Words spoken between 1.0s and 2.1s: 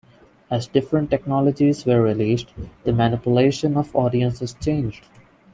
technologies were